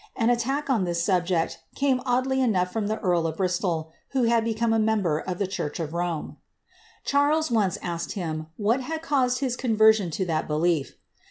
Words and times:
An 0.15 0.31
attack 0.31 0.67
on 0.67 0.83
this 0.83 1.03
subject 1.03 1.59
came 1.75 2.01
oddly 2.07 2.37
■■ough 2.37 2.67
from 2.69 2.87
the 2.87 2.97
earl 3.01 3.27
of 3.27 3.37
Bristol, 3.37 3.91
who 4.13 4.23
had 4.23 4.43
become 4.43 4.73
a 4.73 4.79
member 4.79 5.19
of 5.19 5.37
tlie 5.37 5.45
dinrch 5.47 5.79
of 5.79 5.93
Rome. 5.93 6.37
Charles 7.03 7.51
once 7.51 7.77
asked 7.83 8.13
him, 8.13 8.47
what 8.57 8.81
had 8.81 9.03
caused 9.03 9.41
his 9.41 9.55
conversion 9.55 10.09
to 10.09 10.25
that 10.25 10.47
belief. 10.47 10.95